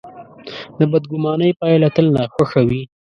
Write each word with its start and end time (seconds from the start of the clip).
د 0.77 0.79
بدګمانۍ 0.91 1.51
پایله 1.59 1.87
تل 1.95 2.05
ناخوښه 2.15 2.61
وي. 2.69 2.81